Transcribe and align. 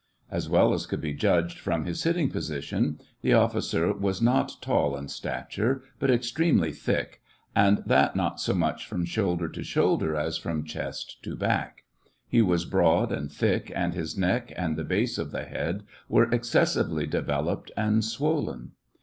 As 0.31 0.49
well 0.49 0.73
as 0.73 0.87
could 0.87 0.99
be 0.99 1.13
judged 1.13 1.59
from 1.59 1.85
his 1.85 2.01
sitting 2.01 2.31
po 2.31 2.39
sition, 2.39 2.99
the 3.21 3.33
officer 3.33 3.93
was 3.93 4.19
not 4.19 4.53
tall 4.59 4.97
in 4.97 5.07
stature, 5.09 5.83
but 5.99 6.09
ex 6.09 6.31
tremely 6.31 6.73
thick, 6.73 7.21
and 7.55 7.83
that 7.85 8.15
not 8.15 8.39
so 8.39 8.55
much 8.55 8.87
from 8.87 9.05
shoulder 9.05 9.47
to 9.49 9.63
shoulder 9.63 10.15
as 10.15 10.39
from 10.39 10.63
chest 10.63 11.21
to 11.21 11.35
back; 11.35 11.83
he 12.27 12.41
was 12.41 12.65
broad 12.65 13.11
and 13.11 13.31
thick, 13.31 13.71
and 13.75 13.93
his 13.93 14.17
neck 14.17 14.51
and 14.55 14.75
the 14.75 14.83
base 14.83 15.19
of 15.19 15.29
the 15.29 15.43
head 15.45 15.83
were 16.09 16.31
excessively 16.33 17.05
developed 17.05 17.69
and 17.77 18.03
swollen. 18.03 18.71